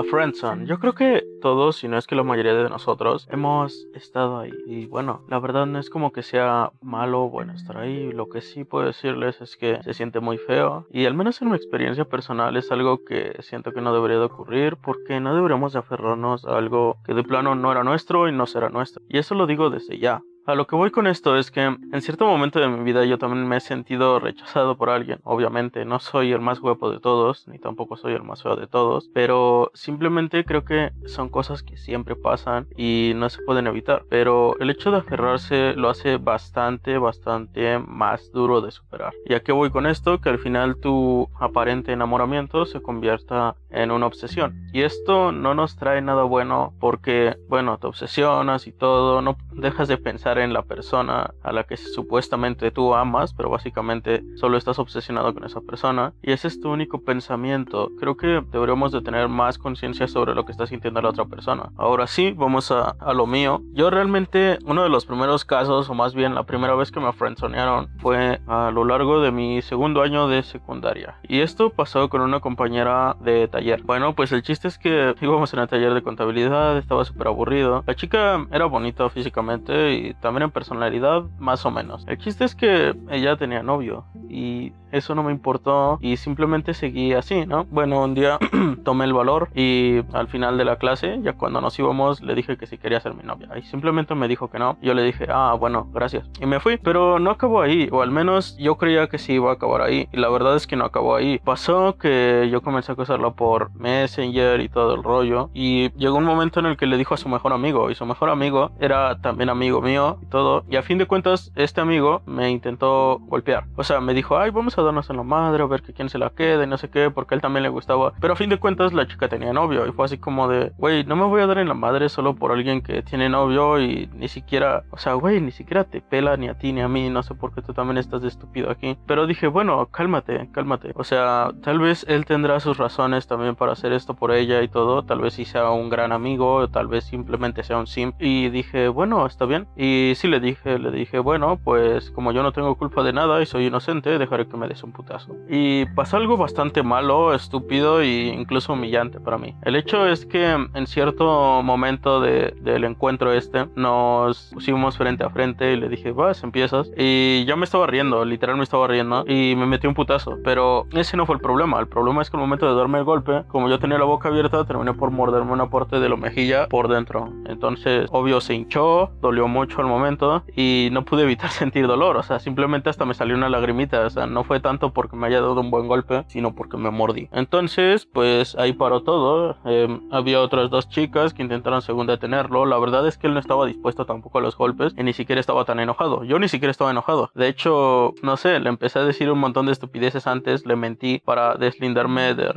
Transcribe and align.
La 0.00 0.08
friendzone. 0.08 0.64
Yo 0.64 0.78
creo 0.78 0.94
que 0.94 1.22
todos, 1.42 1.76
si 1.76 1.86
no 1.86 1.98
es 1.98 2.06
que 2.06 2.14
la 2.14 2.22
mayoría 2.22 2.54
de 2.54 2.70
nosotros, 2.70 3.28
hemos 3.30 3.86
estado 3.94 4.38
ahí. 4.38 4.50
Y 4.66 4.86
bueno, 4.86 5.20
la 5.28 5.38
verdad 5.38 5.66
no 5.66 5.78
es 5.78 5.90
como 5.90 6.10
que 6.10 6.22
sea 6.22 6.72
malo 6.80 7.24
o 7.24 7.28
bueno 7.28 7.52
estar 7.52 7.76
ahí. 7.76 8.10
Lo 8.10 8.30
que 8.30 8.40
sí 8.40 8.64
puedo 8.64 8.86
decirles 8.86 9.42
es 9.42 9.58
que 9.58 9.82
se 9.82 9.92
siente 9.92 10.20
muy 10.20 10.38
feo. 10.38 10.86
Y 10.90 11.04
al 11.04 11.12
menos 11.12 11.42
en 11.42 11.50
mi 11.50 11.56
experiencia 11.56 12.06
personal 12.06 12.56
es 12.56 12.72
algo 12.72 13.04
que 13.04 13.36
siento 13.40 13.72
que 13.72 13.82
no 13.82 13.92
debería 13.92 14.16
de 14.16 14.24
ocurrir 14.24 14.78
porque 14.78 15.20
no 15.20 15.34
deberíamos 15.34 15.74
de 15.74 15.80
aferrarnos 15.80 16.46
a 16.46 16.56
algo 16.56 16.96
que 17.04 17.12
de 17.12 17.22
plano 17.22 17.54
no 17.54 17.70
era 17.70 17.84
nuestro 17.84 18.26
y 18.26 18.32
no 18.32 18.46
será 18.46 18.70
nuestro. 18.70 19.02
Y 19.06 19.18
eso 19.18 19.34
lo 19.34 19.46
digo 19.46 19.68
desde 19.68 19.98
ya. 19.98 20.22
A 20.46 20.54
lo 20.54 20.66
que 20.66 20.74
voy 20.74 20.90
con 20.90 21.06
esto 21.06 21.36
es 21.36 21.50
que 21.50 21.60
en 21.60 22.02
cierto 22.02 22.24
momento 22.24 22.60
de 22.60 22.68
mi 22.68 22.82
vida 22.82 23.04
yo 23.04 23.18
también 23.18 23.46
me 23.46 23.58
he 23.58 23.60
sentido 23.60 24.18
rechazado 24.18 24.76
por 24.76 24.88
alguien. 24.88 25.20
Obviamente 25.22 25.84
no 25.84 26.00
soy 26.00 26.32
el 26.32 26.40
más 26.40 26.60
guapo 26.60 26.90
de 26.90 26.98
todos, 26.98 27.46
ni 27.46 27.58
tampoco 27.58 27.96
soy 27.96 28.14
el 28.14 28.22
más 28.22 28.42
feo 28.42 28.56
de 28.56 28.66
todos, 28.66 29.10
pero 29.12 29.70
simplemente 29.74 30.44
creo 30.44 30.64
que 30.64 30.92
son 31.06 31.28
cosas 31.28 31.62
que 31.62 31.76
siempre 31.76 32.16
pasan 32.16 32.66
y 32.76 33.12
no 33.16 33.28
se 33.28 33.42
pueden 33.42 33.66
evitar. 33.66 34.04
Pero 34.08 34.58
el 34.60 34.70
hecho 34.70 34.90
de 34.90 34.98
aferrarse 34.98 35.74
lo 35.74 35.90
hace 35.90 36.16
bastante, 36.16 36.96
bastante 36.96 37.78
más 37.78 38.32
duro 38.32 38.60
de 38.60 38.70
superar. 38.70 39.12
¿Y 39.26 39.34
a 39.34 39.40
qué 39.40 39.52
voy 39.52 39.70
con 39.70 39.86
esto? 39.86 40.20
Que 40.20 40.30
al 40.30 40.38
final 40.38 40.80
tu 40.80 41.28
aparente 41.38 41.92
enamoramiento 41.92 42.64
se 42.64 42.80
convierta 42.80 43.56
en 43.70 43.90
una 43.90 44.06
obsesión. 44.06 44.68
Y 44.72 44.82
esto 44.82 45.32
no 45.32 45.54
nos 45.54 45.76
trae 45.76 46.00
nada 46.02 46.24
bueno 46.24 46.74
porque, 46.80 47.36
bueno, 47.48 47.78
te 47.78 47.86
obsesionas 47.86 48.66
y 48.66 48.72
todo, 48.72 49.22
no 49.22 49.36
dejas 49.52 49.88
de 49.88 49.96
pensar 49.96 50.38
en 50.38 50.52
la 50.52 50.62
persona 50.62 51.34
a 51.42 51.52
la 51.52 51.64
que 51.64 51.76
supuestamente 51.76 52.70
tú 52.70 52.94
amas, 52.94 53.34
pero 53.34 53.50
básicamente 53.50 54.22
solo 54.36 54.56
estás 54.56 54.78
obsesionado 54.78 55.34
con 55.34 55.44
esa 55.44 55.60
persona 55.60 56.12
y 56.22 56.32
ese 56.32 56.48
es 56.48 56.60
tu 56.60 56.70
único 56.70 57.02
pensamiento. 57.02 57.90
Creo 57.98 58.16
que 58.16 58.42
deberíamos 58.50 58.92
de 58.92 59.02
tener 59.02 59.28
más 59.28 59.58
conciencia 59.58 60.08
sobre 60.08 60.34
lo 60.34 60.44
que 60.44 60.52
está 60.52 60.66
sintiendo 60.66 61.00
la 61.02 61.10
otra 61.10 61.24
persona. 61.26 61.70
Ahora 61.76 62.06
sí, 62.06 62.32
vamos 62.32 62.70
a, 62.70 62.96
a, 62.98 63.12
lo 63.12 63.26
mío. 63.26 63.62
Yo 63.72 63.90
realmente 63.90 64.58
uno 64.64 64.82
de 64.82 64.88
los 64.88 65.06
primeros 65.06 65.44
casos, 65.44 65.88
o 65.88 65.94
más 65.94 66.14
bien 66.14 66.34
la 66.34 66.44
primera 66.44 66.74
vez 66.74 66.90
que 66.90 67.00
me 67.00 67.12
friendzonearon 67.12 67.88
fue 67.98 68.40
a 68.46 68.70
lo 68.70 68.84
largo 68.84 69.20
de 69.20 69.30
mi 69.32 69.62
segundo 69.62 70.02
año 70.02 70.28
de 70.28 70.42
secundaria. 70.42 71.18
Y 71.28 71.40
esto 71.40 71.70
pasó 71.70 72.08
con 72.08 72.20
una 72.20 72.40
compañera 72.40 73.16
de 73.20 73.48
taller. 73.48 73.59
Bueno, 73.84 74.14
pues 74.14 74.32
el 74.32 74.42
chiste 74.42 74.68
es 74.68 74.78
que 74.78 75.14
íbamos 75.20 75.52
en 75.52 75.60
el 75.60 75.68
taller 75.68 75.94
de 75.94 76.02
contabilidad, 76.02 76.78
estaba 76.78 77.04
súper 77.04 77.28
aburrido. 77.28 77.84
La 77.86 77.94
chica 77.94 78.46
era 78.50 78.66
bonita 78.66 79.08
físicamente 79.10 79.92
y 79.92 80.14
también 80.14 80.44
en 80.44 80.50
personalidad 80.50 81.24
más 81.38 81.64
o 81.66 81.70
menos. 81.70 82.04
El 82.06 82.18
chiste 82.18 82.44
es 82.44 82.54
que 82.54 82.94
ella 83.10 83.36
tenía 83.36 83.62
novio 83.62 84.04
y 84.28 84.72
eso 84.92 85.14
no 85.14 85.22
me 85.22 85.32
importó 85.32 85.98
y 86.00 86.16
simplemente 86.16 86.74
seguí 86.74 87.12
así, 87.12 87.46
¿no? 87.46 87.64
Bueno, 87.70 88.02
un 88.02 88.14
día 88.14 88.38
tomé 88.84 89.04
el 89.04 89.12
valor 89.12 89.48
y 89.54 90.00
al 90.12 90.28
final 90.28 90.58
de 90.58 90.64
la 90.64 90.76
clase, 90.76 91.20
ya 91.22 91.34
cuando 91.34 91.60
nos 91.60 91.78
íbamos, 91.78 92.22
le 92.22 92.34
dije 92.34 92.56
que 92.56 92.66
si 92.66 92.78
quería 92.78 93.00
ser 93.00 93.14
mi 93.14 93.22
novia 93.22 93.48
y 93.56 93.62
simplemente 93.62 94.14
me 94.14 94.28
dijo 94.28 94.48
que 94.48 94.58
no. 94.58 94.78
Yo 94.80 94.94
le 94.94 95.02
dije, 95.02 95.26
ah, 95.28 95.54
bueno, 95.58 95.88
gracias. 95.92 96.28
Y 96.40 96.46
me 96.46 96.60
fui, 96.60 96.76
pero 96.76 97.18
no 97.18 97.30
acabó 97.30 97.60
ahí, 97.62 97.88
o 97.92 98.02
al 98.02 98.10
menos 98.10 98.56
yo 98.58 98.76
creía 98.76 99.08
que 99.08 99.18
sí 99.18 99.34
iba 99.34 99.50
a 99.50 99.54
acabar 99.54 99.82
ahí 99.82 100.08
y 100.12 100.16
la 100.16 100.28
verdad 100.28 100.56
es 100.56 100.66
que 100.66 100.76
no 100.76 100.84
acabó 100.84 101.14
ahí. 101.16 101.38
Pasó 101.44 101.96
que 101.98 102.48
yo 102.50 102.62
comencé 102.62 102.92
a 102.92 102.94
acosarla 102.94 103.30
por 103.30 103.49
Messenger 103.74 104.60
y 104.60 104.68
todo 104.68 104.94
el 104.94 105.02
rollo 105.02 105.50
y 105.54 105.90
llegó 105.92 106.18
un 106.18 106.24
momento 106.24 106.60
en 106.60 106.66
el 106.66 106.76
que 106.76 106.86
le 106.86 106.96
dijo 106.96 107.14
a 107.14 107.16
su 107.16 107.28
mejor 107.28 107.52
amigo 107.52 107.90
y 107.90 107.94
su 107.94 108.06
mejor 108.06 108.30
amigo 108.30 108.70
era 108.80 109.20
también 109.20 109.48
amigo 109.48 109.80
mío 109.80 110.18
y 110.22 110.26
todo 110.26 110.64
y 110.68 110.76
a 110.76 110.82
fin 110.82 110.98
de 110.98 111.06
cuentas 111.06 111.52
este 111.56 111.80
amigo 111.80 112.22
me 112.26 112.50
intentó 112.50 113.18
golpear. 113.20 113.64
O 113.76 113.84
sea, 113.84 114.00
me 114.00 114.14
dijo, 114.14 114.38
ay, 114.38 114.50
vamos 114.50 114.76
a 114.78 114.82
darnos 114.82 115.10
en 115.10 115.16
la 115.16 115.22
madre, 115.22 115.62
a 115.62 115.66
ver 115.66 115.82
que 115.82 115.92
quién 115.92 116.08
se 116.08 116.18
la 116.18 116.30
quede, 116.30 116.64
y 116.64 116.66
no 116.66 116.78
sé 116.78 116.88
qué, 116.88 117.10
porque 117.10 117.34
a 117.34 117.36
él 117.36 117.42
también 117.42 117.62
le 117.62 117.68
gustaba. 117.68 118.12
Pero 118.20 118.34
a 118.34 118.36
fin 118.36 118.50
de 118.50 118.58
cuentas 118.58 118.92
la 118.92 119.06
chica 119.06 119.28
tenía 119.28 119.52
novio 119.52 119.86
y 119.86 119.92
fue 119.92 120.04
así 120.04 120.18
como 120.18 120.48
de, 120.48 120.72
güey, 120.78 121.04
no 121.04 121.16
me 121.16 121.24
voy 121.24 121.42
a 121.42 121.46
dar 121.46 121.58
en 121.58 121.68
la 121.68 121.74
madre 121.74 122.08
solo 122.08 122.34
por 122.34 122.52
alguien 122.52 122.82
que 122.82 123.02
tiene 123.02 123.28
novio 123.28 123.80
y 123.80 124.08
ni 124.14 124.28
siquiera, 124.28 124.84
o 124.90 124.98
sea, 124.98 125.14
güey, 125.14 125.40
ni 125.40 125.50
siquiera 125.50 125.84
te 125.84 126.00
pela 126.00 126.36
ni 126.36 126.48
a 126.48 126.58
ti 126.58 126.72
ni 126.72 126.80
a 126.80 126.88
mí, 126.88 127.08
no 127.10 127.22
sé 127.22 127.34
por 127.34 127.54
qué 127.54 127.62
tú 127.62 127.72
también 127.72 127.98
estás 127.98 128.22
de 128.22 128.28
estúpido 128.28 128.70
aquí. 128.70 128.96
Pero 129.06 129.26
dije, 129.26 129.46
bueno, 129.46 129.86
cálmate, 129.86 130.48
cálmate. 130.52 130.92
O 130.94 131.04
sea, 131.04 131.52
tal 131.62 131.78
vez 131.78 132.04
él 132.08 132.24
tendrá 132.26 132.60
sus 132.60 132.76
razones 132.76 133.26
también 133.26 133.39
para 133.56 133.72
hacer 133.72 133.92
esto 133.92 134.14
por 134.14 134.32
ella 134.32 134.62
y 134.62 134.68
todo, 134.68 135.02
tal 135.04 135.20
vez 135.20 135.34
sí 135.34 135.44
sea 135.44 135.70
un 135.70 135.88
gran 135.90 136.12
amigo, 136.12 136.68
tal 136.68 136.88
vez 136.88 137.04
simplemente 137.04 137.62
sea 137.62 137.78
un 137.78 137.86
sim. 137.86 138.12
Y 138.18 138.48
dije, 138.50 138.88
bueno, 138.88 139.26
está 139.26 139.44
bien. 139.44 139.66
Y 139.76 140.12
sí 140.16 140.28
le 140.28 140.40
dije, 140.40 140.78
le 140.78 140.90
dije, 140.90 141.18
bueno, 141.18 141.58
pues 141.62 142.10
como 142.10 142.32
yo 142.32 142.42
no 142.42 142.52
tengo 142.52 142.74
culpa 142.76 143.02
de 143.02 143.12
nada 143.12 143.40
y 143.42 143.46
soy 143.46 143.66
inocente, 143.66 144.18
dejaré 144.18 144.46
que 144.46 144.56
me 144.56 144.68
des 144.68 144.82
un 144.82 144.92
putazo. 144.92 145.36
Y 145.48 145.86
pasó 145.86 146.16
algo 146.16 146.36
bastante 146.36 146.82
malo, 146.82 147.34
estúpido 147.34 148.00
e 148.00 148.28
incluso 148.28 148.72
humillante 148.72 149.20
para 149.20 149.38
mí. 149.38 149.54
El 149.62 149.76
hecho 149.76 150.06
es 150.06 150.26
que 150.26 150.50
en 150.50 150.86
cierto 150.86 151.62
momento 151.62 152.20
de, 152.20 152.54
del 152.60 152.84
encuentro 152.84 153.32
este 153.32 153.66
nos 153.76 154.50
pusimos 154.52 154.96
frente 154.96 155.24
a 155.24 155.30
frente 155.30 155.72
y 155.72 155.76
le 155.76 155.88
dije, 155.88 156.12
vas, 156.12 156.42
empiezas. 156.42 156.90
Y 156.96 157.44
yo 157.44 157.56
me 157.56 157.64
estaba 157.64 157.86
riendo, 157.86 158.24
literal 158.24 158.56
me 158.56 158.64
estaba 158.64 158.86
riendo 158.86 159.24
y 159.26 159.54
me 159.56 159.66
metí 159.66 159.86
un 159.86 159.94
putazo. 159.94 160.38
Pero 160.44 160.86
ese 160.92 161.16
no 161.16 161.26
fue 161.26 161.36
el 161.36 161.40
problema. 161.40 161.78
El 161.80 161.88
problema 161.88 162.22
es 162.22 162.30
que 162.30 162.36
al 162.36 162.42
momento 162.42 162.68
de 162.68 162.74
darme 162.74 162.98
el 162.98 163.04
golpe, 163.04 163.29
como 163.48 163.68
yo 163.68 163.78
tenía 163.78 163.98
la 163.98 164.04
boca 164.04 164.28
abierta, 164.28 164.64
terminé 164.64 164.94
por 164.94 165.10
morderme 165.10 165.52
una 165.52 165.70
parte 165.70 166.00
de 166.00 166.08
la 166.08 166.16
mejilla 166.16 166.68
por 166.68 166.88
dentro. 166.88 167.32
Entonces, 167.46 168.08
obvio, 168.12 168.40
se 168.40 168.54
hinchó, 168.54 169.10
dolió 169.20 169.48
mucho 169.48 169.80
al 169.80 169.86
momento 169.86 170.42
y 170.56 170.88
no 170.92 171.04
pude 171.04 171.22
evitar 171.22 171.50
sentir 171.50 171.86
dolor. 171.86 172.16
O 172.16 172.22
sea, 172.22 172.38
simplemente 172.38 172.90
hasta 172.90 173.04
me 173.04 173.14
salió 173.14 173.36
una 173.36 173.48
lagrimita. 173.48 174.06
O 174.06 174.10
sea, 174.10 174.26
no 174.26 174.44
fue 174.44 174.60
tanto 174.60 174.92
porque 174.92 175.16
me 175.16 175.26
haya 175.26 175.40
dado 175.40 175.60
un 175.60 175.70
buen 175.70 175.88
golpe, 175.88 176.24
sino 176.28 176.54
porque 176.54 176.76
me 176.76 176.90
mordí. 176.90 177.28
Entonces, 177.32 178.06
pues 178.06 178.56
ahí 178.56 178.72
paró 178.72 179.02
todo. 179.02 179.56
Eh, 179.64 180.00
había 180.10 180.40
otras 180.40 180.70
dos 180.70 180.88
chicas 180.88 181.34
que 181.34 181.42
intentaron 181.42 181.82
según 181.82 182.06
detenerlo. 182.06 182.66
La 182.66 182.78
verdad 182.78 183.06
es 183.06 183.18
que 183.18 183.26
él 183.26 183.34
no 183.34 183.40
estaba 183.40 183.66
dispuesto 183.66 184.06
tampoco 184.06 184.38
a 184.38 184.42
los 184.42 184.56
golpes 184.56 184.94
y 184.96 185.02
ni 185.02 185.12
siquiera 185.12 185.40
estaba 185.40 185.64
tan 185.64 185.80
enojado. 185.80 186.24
Yo 186.24 186.38
ni 186.38 186.48
siquiera 186.48 186.70
estaba 186.70 186.90
enojado. 186.90 187.30
De 187.34 187.48
hecho, 187.48 188.14
no 188.22 188.36
sé, 188.36 188.60
le 188.60 188.68
empecé 188.68 188.98
a 188.98 189.04
decir 189.04 189.30
un 189.30 189.38
montón 189.38 189.66
de 189.66 189.72
estupideces 189.72 190.26
antes, 190.26 190.66
le 190.66 190.76
mentí 190.76 191.20
para 191.24 191.54
deslindarme 191.54 192.34
de 192.34 192.52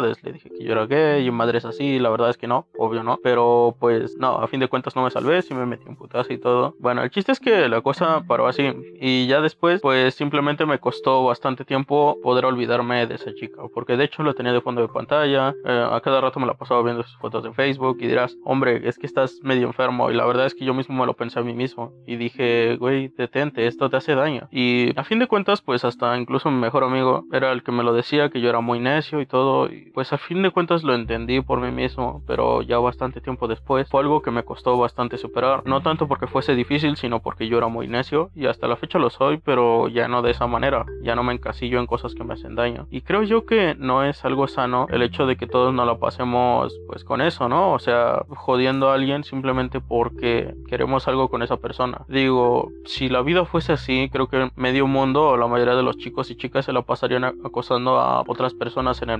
Le 0.00 0.32
dije 0.32 0.50
que 0.50 0.64
yo 0.64 0.72
era 0.72 0.86
gay 0.86 1.26
y 1.26 1.30
madre 1.30 1.58
es 1.58 1.64
así. 1.64 1.98
La 1.98 2.10
verdad 2.10 2.30
es 2.30 2.38
que 2.38 2.46
no, 2.46 2.66
obvio 2.76 3.02
no. 3.02 3.18
Pero 3.22 3.76
pues 3.78 4.16
no, 4.18 4.38
a 4.38 4.48
fin 4.48 4.60
de 4.60 4.68
cuentas 4.68 4.96
no 4.96 5.02
me 5.02 5.10
salvé, 5.10 5.42
sí 5.42 5.54
me 5.54 5.66
metí 5.66 5.88
un 5.88 5.96
putazo 5.96 6.32
y 6.32 6.38
todo. 6.38 6.74
Bueno, 6.78 7.02
el 7.02 7.10
chiste 7.10 7.32
es 7.32 7.40
que 7.40 7.68
la 7.68 7.80
cosa 7.80 8.24
paró 8.26 8.46
así. 8.46 8.72
Y 9.00 9.26
ya 9.26 9.40
después, 9.40 9.80
pues 9.80 10.14
simplemente 10.14 10.66
me 10.66 10.78
costó 10.78 11.24
bastante 11.24 11.64
tiempo 11.64 12.18
poder 12.22 12.44
olvidarme 12.44 13.06
de 13.06 13.14
esa 13.14 13.34
chica. 13.34 13.62
Porque 13.72 13.96
de 13.96 14.04
hecho 14.04 14.22
lo 14.22 14.34
tenía 14.34 14.52
de 14.52 14.60
fondo 14.60 14.82
de 14.82 14.88
pantalla. 14.88 15.54
Eh, 15.64 15.86
a 15.90 16.00
cada 16.00 16.20
rato 16.20 16.40
me 16.40 16.46
la 16.46 16.54
pasaba 16.54 16.82
viendo 16.82 17.02
sus 17.02 17.16
fotos 17.18 17.44
en 17.44 17.54
Facebook. 17.54 17.98
Y 18.00 18.06
dirás, 18.06 18.36
hombre, 18.44 18.88
es 18.88 18.98
que 18.98 19.06
estás 19.06 19.40
medio 19.42 19.66
enfermo. 19.66 20.10
Y 20.10 20.14
la 20.14 20.26
verdad 20.26 20.46
es 20.46 20.54
que 20.54 20.64
yo 20.64 20.74
mismo 20.74 20.98
me 20.98 21.06
lo 21.06 21.14
pensé 21.14 21.38
a 21.38 21.42
mí 21.42 21.54
mismo. 21.54 21.92
Y 22.06 22.16
dije, 22.16 22.76
güey, 22.76 23.08
detente, 23.08 23.66
esto 23.66 23.90
te 23.90 23.96
hace 23.96 24.14
daño. 24.14 24.48
Y 24.50 24.98
a 24.98 25.04
fin 25.04 25.18
de 25.18 25.26
cuentas, 25.26 25.62
pues 25.62 25.84
hasta 25.84 26.16
incluso 26.16 26.50
mi 26.50 26.60
mejor 26.60 26.84
amigo 26.84 27.24
era 27.32 27.52
el 27.52 27.62
que 27.62 27.72
me 27.72 27.82
lo 27.82 27.92
decía, 27.92 28.30
que 28.30 28.40
yo 28.40 28.48
era 28.48 28.60
muy 28.60 28.80
necio 28.80 29.20
y 29.20 29.26
todo. 29.26 29.70
Y 29.70 29.83
pues 29.92 30.12
a 30.12 30.18
fin 30.18 30.42
de 30.42 30.50
cuentas 30.50 30.82
lo 30.82 30.94
entendí 30.94 31.40
por 31.40 31.60
mí 31.60 31.70
mismo. 31.70 32.22
Pero 32.26 32.62
ya 32.62 32.78
bastante 32.78 33.20
tiempo 33.20 33.48
después 33.48 33.88
fue 33.88 34.00
algo 34.00 34.22
que 34.22 34.30
me 34.30 34.44
costó 34.44 34.76
bastante 34.76 35.18
superar. 35.18 35.62
No 35.66 35.82
tanto 35.82 36.08
porque 36.08 36.26
fuese 36.26 36.54
difícil, 36.54 36.96
sino 36.96 37.20
porque 37.20 37.48
yo 37.48 37.58
era 37.58 37.68
muy 37.68 37.88
necio. 37.88 38.30
Y 38.34 38.46
hasta 38.46 38.68
la 38.68 38.76
fecha 38.76 38.98
lo 38.98 39.10
soy, 39.10 39.38
pero 39.38 39.88
ya 39.88 40.08
no 40.08 40.22
de 40.22 40.30
esa 40.30 40.46
manera. 40.46 40.84
Ya 41.02 41.14
no 41.14 41.22
me 41.22 41.32
encasillo 41.32 41.78
en 41.78 41.86
cosas 41.86 42.14
que 42.14 42.24
me 42.24 42.34
hacen 42.34 42.54
daño. 42.54 42.86
Y 42.90 43.02
creo 43.02 43.22
yo 43.22 43.46
que 43.46 43.74
no 43.74 44.04
es 44.04 44.24
algo 44.24 44.48
sano 44.48 44.86
el 44.90 45.02
hecho 45.02 45.26
de 45.26 45.36
que 45.36 45.46
todos 45.46 45.74
nos 45.74 45.86
lo 45.86 45.98
pasemos 45.98 46.78
pues 46.86 47.04
con 47.04 47.20
eso, 47.20 47.48
¿no? 47.48 47.72
O 47.72 47.78
sea, 47.78 48.24
jodiendo 48.28 48.90
a 48.90 48.94
alguien 48.94 49.24
simplemente 49.24 49.80
porque 49.80 50.54
queremos 50.68 51.08
algo 51.08 51.28
con 51.28 51.42
esa 51.42 51.56
persona. 51.56 52.02
Digo, 52.08 52.70
si 52.84 53.08
la 53.08 53.22
vida 53.22 53.44
fuese 53.44 53.72
así, 53.72 54.08
creo 54.10 54.28
que 54.28 54.50
medio 54.56 54.86
mundo 54.86 55.28
o 55.28 55.36
la 55.36 55.46
mayoría 55.46 55.74
de 55.74 55.82
los 55.82 55.96
chicos 55.96 56.30
y 56.30 56.36
chicas 56.36 56.64
se 56.64 56.72
la 56.72 56.82
pasarían 56.82 57.24
acosando 57.24 57.98
a 57.98 58.22
otras 58.26 58.54
personas 58.54 59.02
en 59.02 59.10
el 59.10 59.18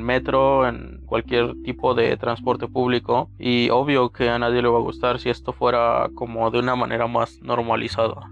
en 0.67 1.01
cualquier 1.07 1.55
tipo 1.63 1.95
de 1.95 2.17
transporte 2.17 2.69
público. 2.69 3.31
Y 3.39 3.71
obvio 3.71 4.11
que 4.11 4.29
a 4.29 4.39
nadie 4.39 4.63
le 4.63 4.69
va 4.69 4.79
a 4.79 4.83
gustar 4.83 5.19
si 5.19 5.31
esto 5.31 5.53
fuera 5.53 6.09
como 6.15 6.51
de 6.51 6.59
una 6.59 6.77
manera 6.77 7.07
más 7.07 7.41
normalizada. 7.43 8.31